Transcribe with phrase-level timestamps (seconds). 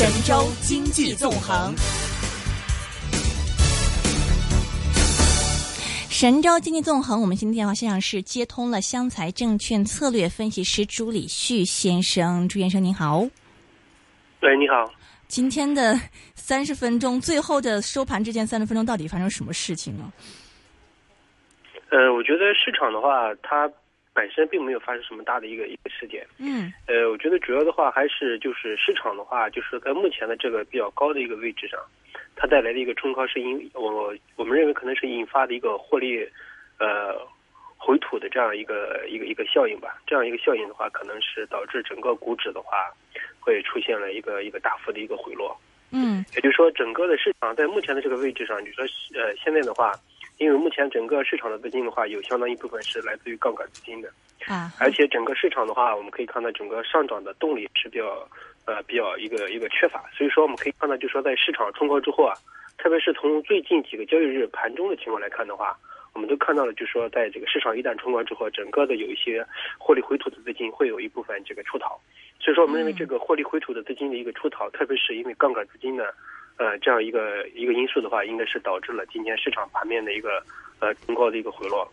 [0.00, 1.74] 神州经济纵横。
[6.08, 13.18] 神州经济纵横，我们今天电话线上是接通了湘财证券策略分析师朱礼旭先生，朱先生您好。
[14.40, 14.90] 喂，你好。
[15.28, 16.00] 今天的
[16.34, 20.10] 三十分钟，最后的收盘之前三十分钟，到底发生什么事情呢？
[21.90, 23.70] 呃，我觉得市场的话，它
[24.12, 26.26] 本身并没有发生什么大的一个一个事件。
[26.38, 26.72] 嗯。
[26.86, 31.78] 呃，我觉得主要的话还是就是市场的话，就是在目前的这个比较高的一个位置上。
[32.36, 36.26] 它带来的一个冲高是因我我们认为可能是引发的一个获利，
[36.78, 37.18] 呃，
[37.76, 40.00] 回吐的这样一个一个一个效应吧。
[40.06, 42.90] 这样一个效应的话，可能是导致整个股指的话
[43.38, 45.54] 会出现了一个一个大幅的一个回落。
[45.92, 49.92] 嗯，也就是说，整个的市场在目前的这个位置上，你说呃，现在的话，
[50.40, 54.08] 因为目前整个市场的资金的话，有相当一部分是来自于杠杆资金的
[54.48, 58.28] 啊，而且整个市场的话，我们可以看到整个上涨的动力是比较。
[58.66, 62.34] 呃，比较一个一个缺乏，所以说我们可以看到，就说在市场冲高之后啊，
[62.76, 65.76] 特别是从最近几个交易日盘中的情况来看的话，
[66.12, 69.44] 我们都看到了，就说在这个市场一旦冲高之后，整个的有一些
[69.78, 71.98] 获利回吐的资金会有一部分这个出逃，
[72.38, 76.14] 所以说我们认为这个获利回吐的资金的一个出逃，特别是因为杠杆资金的
[76.60, 80.44] 呃这样一个一个因素的话，应该是导致了今天市场盘面的一个
[80.78, 81.90] 呃冲高的一个回落。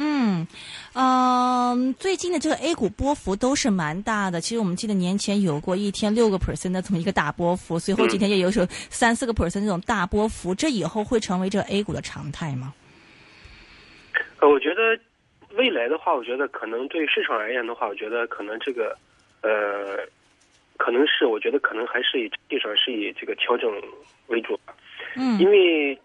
[0.00, 0.46] 嗯，
[0.94, 4.40] 嗯，最近的这个 A 股波幅都是蛮大的。
[4.40, 10.54] 其实我们记得年前有过一天六个 percent 的这么一个大波幅，随后几天也有时候三四个 percent 这种大波幅。
[10.54, 12.74] 这以后会成为这个 A 股的常态吗？
[14.40, 14.98] 呃，我觉得
[15.56, 18.96] 未来的话，我觉得可能对市场而言的话，我觉得可能这个
[19.42, 19.98] 呃，
[20.78, 23.70] 可能是我觉得可能还是以整体上是以这个调整
[24.28, 24.74] 为主吧。
[25.14, 25.98] 嗯，因为。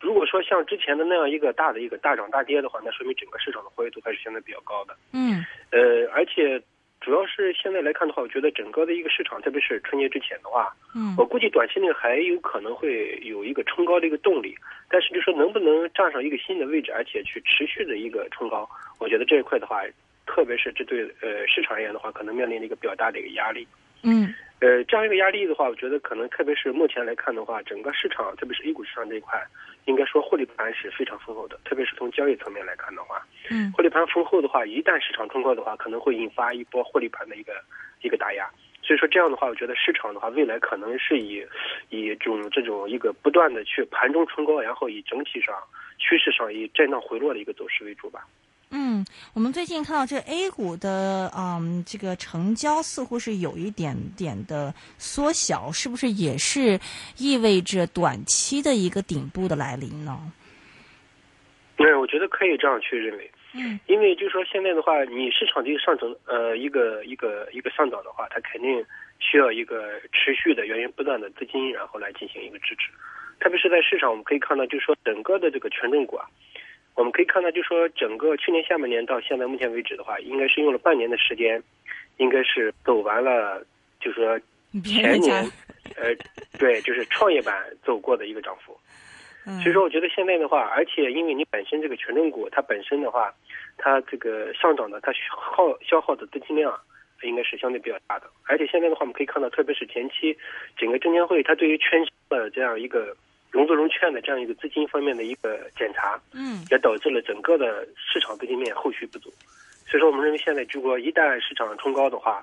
[0.00, 4.94] 如果说像之前的那样一个大的一个大涨大跌的话，那说明整个市场的活跃度还是相对比较高的。
[5.14, 6.60] 嗯，呃，而且
[7.00, 14.54] 主要是现在来看的话，我觉得整个的一个市场，特别是春节之前的话，嗯，我估计短期内还有可能会有一个冲高的一个动力。
[14.90, 18.68] 但是就说能不能站上一个新的位置，而且去持续的一个冲高，
[18.98, 19.80] 我觉得这一块的话，
[20.26, 23.66] 特别是这对呃市场而言的话，可能面临了一个比较大的一个压力。
[24.04, 29.42] 嗯，呃，这样一个压力的话，我觉得可能特别是目前来看的话，整个市场，特别是 A 股市场这一块。
[29.86, 37.52] 应该说获利盘是非常丰厚的，特别是从交易层面来看的话，嗯，获利盘丰厚的话，一旦市场冲高的话，可能会引发一波获利盘的一个
[38.00, 38.48] 一个打压。
[38.82, 41.46] 所以说这样的话，我觉得市场的话，未来可能是以
[41.90, 45.54] 以这种这种一个不断的去盘中冲高，然后以整体上
[45.98, 48.26] 趋势上以震荡回落的一个走势为主吧。
[48.70, 49.04] 嗯，
[49.34, 56.80] 我们最近看到这 A 股的嗯，这个成交似乎是有一点点的缩小，是不是也是
[57.16, 60.32] 意味着短期的一个顶部的来临呢？
[61.76, 63.30] 嗯，我觉得可以这样去认为。
[63.56, 68.84] 嗯，因为就是说现在的话，你市场这个上涨，呃，一个一个一个上涨的话，它肯定
[69.20, 72.90] 需要一个持续的源源不断的资金，然后来进行一个支持。
[73.38, 76.26] 特别是在市场，我们可以看到，就是说整个的这个权重股啊。
[76.94, 81.60] 我们可以看到，就说整个去年下半年到现在目前为止的话，应该是用了半年的时间，
[82.18, 83.64] 应该是走完了，
[83.98, 84.40] 就是说
[84.84, 85.44] 前年，
[85.98, 86.14] 呃，
[86.56, 87.52] 对，就是创业板
[87.84, 88.78] 走过的一个涨幅。
[89.60, 93.34] 所以说，我觉得现在的话，而且因为你本身这个权重股，它本身的话，
[93.76, 96.72] 它这个上涨的，它耗消耗的资金量
[97.24, 98.30] 应该是相对比较大的。
[98.44, 100.34] 而且现在的话，我们可以看到，特别是前期
[100.78, 103.16] 整个证监会它对于券商的这样一个。
[103.54, 109.32] 融资融券的这样一个资金方面的一个检查，嗯，也导致了整个的市场资金面后续不足，
[109.86, 112.42] 所以说我们认为现在如果一旦市场冲高的话，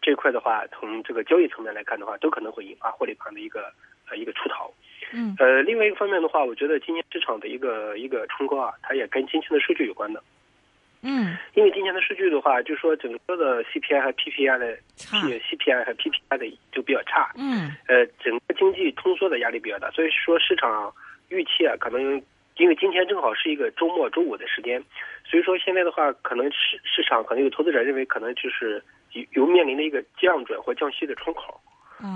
[0.00, 3.72] 这块的话从这个交易层面来看的话，都可能会引发获利盘的一个
[4.08, 4.72] 呃一个出逃，
[5.12, 10.22] 嗯，呃，另外一个方面的话，我觉得今年市场的一个一个冲高啊，它也跟今天的数据有关的。
[11.02, 17.32] 嗯，因为今年的数据的话，就说整个的 CPI 和 PPI 的 P，CPI 和 PPI 的就比较差。
[17.36, 20.92] 嗯，呃，整个经济通缩的压力比较大，所以说市场
[21.28, 22.22] 预期啊，可能
[22.56, 24.80] 因为今天正好是一个周末周五的时间，
[25.24, 28.80] 所以说现在的话，可能市市场可能有投资者认为可能就是
[29.12, 31.60] 有有面临的一个降准或降息的窗口。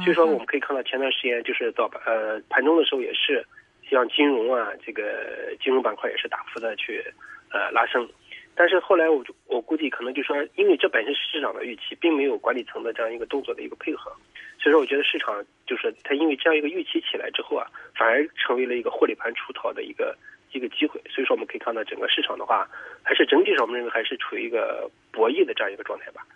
[0.04, 3.44] 所以说我们可以看到前段时间就是早呃盘中的时候也是，
[3.88, 7.02] 像金融啊这个金融板块也是大幅的去
[7.50, 8.08] 呃拉升。
[8.56, 14.10] 但是后来我就我估计可能就说，因为这本身是市场的预期，并没有管理层的这样一个动作的一个配合，
[14.58, 20.16] 所以说我觉得市场就是它因为这样一个预期起来之后啊，反而成为了一个获利盘出逃的一个
[20.52, 20.98] 一个机会。
[21.10, 22.66] 所以说我们可以看到整个市场的话，
[23.02, 26.26] 还是整体上我们认为还是处于一个博弈的这样一个状态吧，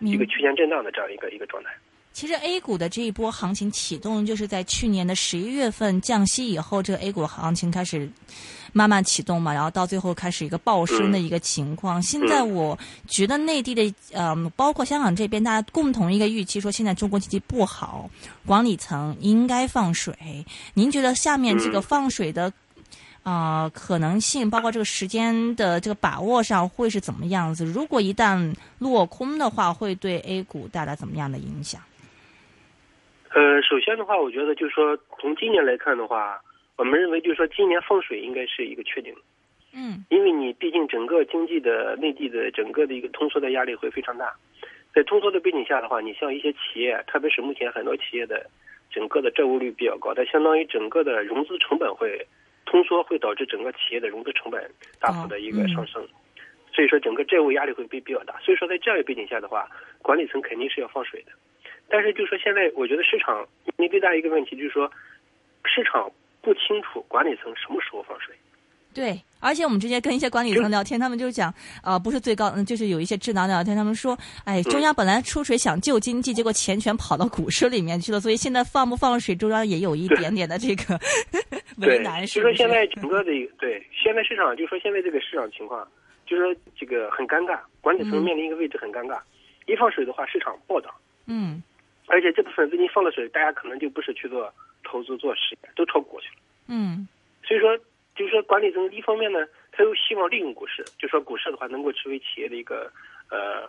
[0.00, 1.70] 一个区间震荡的这样一个一个状态。
[2.18, 8.10] 其实 A 股的这一波行情启动，就是在去年的十一月份降息以后，这个 A 股行情开始
[8.72, 12.02] 慢慢启动嘛，然后到最后开始一个暴升的一个情况。
[12.02, 12.76] 现在我
[13.06, 18.10] 觉得内地的，嗯，包括香港这边，大家共同一个预期说，现在中国经济不好，
[18.44, 20.44] 管理层应该放水。
[20.74, 22.52] 您觉得下面这个放水的？
[23.22, 27.64] 啊，可能性包括这个时间的这个把握上会是怎么样子？
[27.64, 31.80] 如果一旦落空的话，会对 A 股带来怎么样的影响？
[33.38, 36.40] 呃，首先的话，我觉得就是说，从今年来看的话，
[36.76, 39.14] 我们认为就是说，今年放水应该是一个确定。
[39.72, 44.34] 嗯，因为你毕竟整个经济的内地的整个的一个通缩的压力会非常大，
[44.92, 48.44] 在通缩的背景下的话，你像一些企业，特别是目前很多企业的
[48.90, 52.26] 整个的债务率比较高，它相当于整个的融资成本会。
[52.66, 54.70] 通缩会导致整个企业的融资成本
[55.00, 56.06] 大幅的一个上升，
[56.70, 58.38] 所以说整个债务压力会比比较大。
[58.40, 59.66] 所以说在这样一个背景下的话，
[60.02, 61.32] 管理层肯定是要放水的。
[61.88, 64.90] 但是就是说现在我觉得市场面临最大一个问题就是说，
[65.64, 66.10] 市场
[66.42, 68.34] 不清楚管理层什么时候放水。
[68.94, 80.98] 对，而且我们之前跟一些管理层聊天，他们就讲，啊，不是最高，嗯，就是有一些智囊聊天，他们说，哎，中央本来出水想救经济，结果钱全跑到股市里面去了，所以现在放不放水，中央也有一点点的这个
[81.86, 82.26] 为难。
[82.26, 85.86] 就说现在整个的对，现在市场就说现在这个市场情况，
[86.26, 89.20] 就说这个很尴尬，管理层面临一个位置很尴尬，
[89.66, 90.92] 一放水的话，市场暴涨。
[91.26, 91.62] 嗯。
[92.08, 94.52] 而且这部分资金放了水，大家可能就不是去做
[94.82, 96.42] 投资做实业，都炒股去了。
[96.68, 97.06] 嗯。
[97.44, 97.78] 所以说。
[98.18, 102.90] 就是说，管理层一方面呢，他又希望利用股市，就说股市的话能够成为企业的一个
[103.30, 103.62] 呃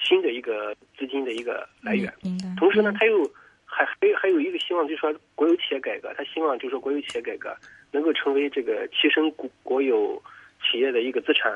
[0.00, 2.14] 新的一个资金的一个来源。
[2.56, 3.28] 同时呢，他又
[3.64, 7.52] 还还还有一个希望，就是说国有企业改革，他希望就是说国有企业改革
[7.90, 10.22] 能够成为这个提升国国有
[10.62, 11.50] 企业的一个资产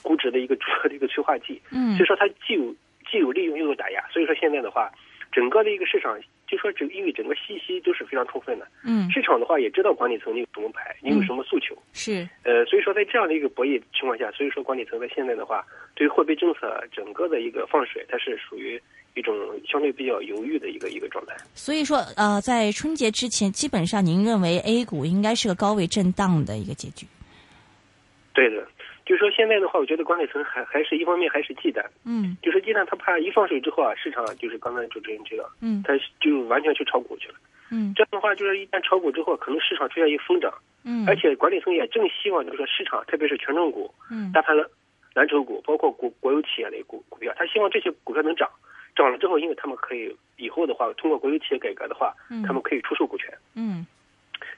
[0.00, 1.60] 估值的一个主要 的一个催化剂。
[1.72, 1.96] 嗯。
[1.96, 2.72] 所以说，他既有
[3.10, 4.00] 既有利用又有打压。
[4.12, 4.88] 所以说，现在的话，
[5.32, 6.18] 整个的一个市场。
[6.50, 18.82] 就说整，因为整个信息都是非常充分的，嗯，市场的话也知道管理层你有什么牌，你有什么诉求，是，呃，所以说在这样的一个博弈情况下，所以说管理层在现在的话，对于货币政策整个的一个放水，它是属于
[19.14, 19.32] 一种
[19.64, 21.36] 相对比较犹豫的一个一个状态。
[21.54, 27.06] 所以说，呃，在春节之前，基本上您认为 A 股应该是个高位震荡的一个结局？
[28.34, 28.66] 对的。
[29.10, 37.34] 就是说现在的话，我觉得管理层还还是一方面还是忌惮，嗯，就是忌惮他怕一放水之后啊，市场就是刚才主持人提到，嗯，他就完全去炒股去了，
[37.72, 40.54] 嗯，这样的话就是一旦炒股之后，可能市场出现一个疯涨，
[40.84, 44.64] 嗯，而且管理层也正希望就是说市场，特别是权重股，嗯，大盘蓝
[45.14, 48.48] 蓝筹股，包括国国有企业类股股票，他希望这些股票能涨，
[48.94, 53.84] 涨了之后，因为他们可以以后的话，通过国有企业改革的话，嗯，他们可以出售股权，嗯，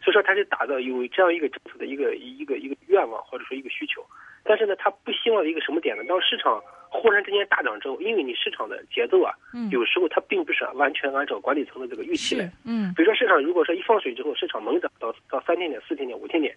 [0.05, 4.05] 所以说他是打造有这样一个政策的一个一个一个愿望或者说一个需求。
[4.45, 6.03] 但是呢，他不希望一个什么点呢？
[6.09, 9.33] 当市场忽然之间大涨之后，因为你市场的节奏啊，
[9.71, 12.51] 有时候它并不是完全按照管理层的这个预期来。
[12.65, 16.55] 嗯，比如说市场如果说一放水之后，市场猛涨到到三千点、四千点、五千点，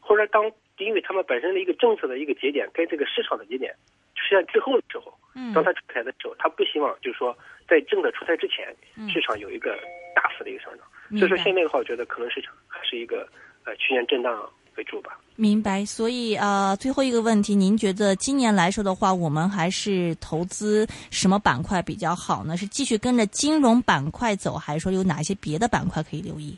[0.00, 3.72] 或者当因为他们本身的一个政策的一个节点跟这个市场的节点
[4.14, 5.16] 出现之后的时候，
[5.54, 7.36] 当它出台的时候，他不希望就是说
[7.68, 8.74] 在政策出台之前，
[9.08, 9.78] 市场有一个
[10.14, 10.86] 大幅的一个上涨。
[11.18, 13.28] 所以说现在的话，我觉得可能市场还是一个
[13.64, 14.50] 呃区间震荡。
[14.80, 15.84] 为主吧，明白。
[15.84, 22.56] 所以啊，最后一个问题，您觉得今年来说的话，我们还是投资什么板块比较好呢？
[22.56, 26.56] 是继续跟着金融板块走，还是说有哪些别的板块可以留意？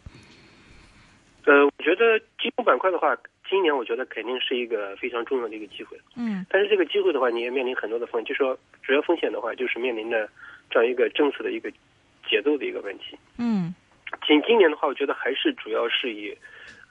[1.47, 3.17] 呃，我觉得金融板块的话，
[3.51, 5.99] 今年我觉得肯定是一个非常重要的一个机会。
[6.15, 6.47] 嗯。
[6.49, 10.29] 但是这个机会的话，你也面临很多的风险，就说主要风险的话，就是面临着
[10.71, 11.69] 这样一个政策的一个
[12.31, 13.19] 节奏的一个问题。
[13.37, 13.75] 嗯。
[14.25, 16.32] 仅今年的话，我觉得还是主要是以。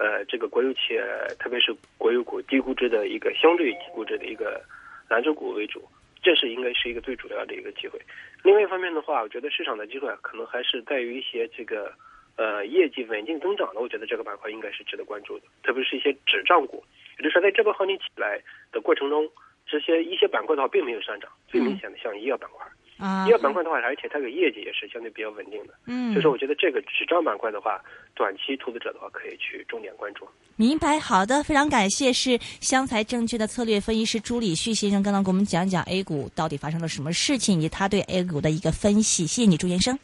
[0.01, 1.03] 呃，这个国有企业，
[1.37, 4.59] 特别是国有股低估值的一个相对低估值的一个
[5.07, 5.79] 蓝筹股为主，
[6.23, 8.01] 这是应该是一个最主要的一个机会。
[8.41, 11.93] 另外一方面的话，我觉得市场的机会可能还是在于一些这个
[12.35, 16.83] 呃业绩稳定增长的，我觉得这个板块应该是值得关注的，特别是一些纸账股。
[17.19, 18.41] 也就是说，在这波行情起来
[18.71, 19.29] 的过程中，
[19.67, 22.65] 这些一些板块的话并没有上涨，最明显的像医药板块。
[23.01, 25.73] 啊，医药板块的话，而且它的业绩也是相对比较稳定的。
[25.87, 27.81] 嗯，所以说我觉得这个纸张板块的话，
[28.13, 30.27] 短期投资者的话可以去重点关注。
[30.55, 39.25] 明白，好的，非常感谢，是湘财证券的策略分析师朱礼旭先生，刚刚给我们讲讲 A 股到底发生了什么事情，以及他对 A 股的一个分析。
[39.25, 39.97] 谢谢你，朱先生，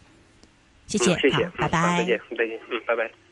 [0.88, 3.27] 谢谢，谢谢，拜拜，再见，再见，嗯，拜拜。